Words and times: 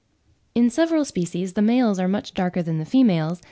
In 0.55 0.71
several 0.71 1.05
species 1.05 1.53
the 1.53 1.61
males 1.61 1.99
are 1.99 2.07
much 2.07 2.33
darker 2.33 2.63
than 2.63 2.79
the 2.79 2.85
females 2.85 3.37
(20. 3.37 3.39